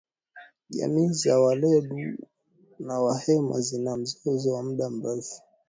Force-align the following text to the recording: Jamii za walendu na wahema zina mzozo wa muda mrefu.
Jamii 0.69 1.09
za 1.13 1.39
walendu 1.39 2.25
na 2.79 2.99
wahema 2.99 3.59
zina 3.61 3.97
mzozo 3.97 4.53
wa 4.53 4.63
muda 4.63 4.89
mrefu. 4.89 5.41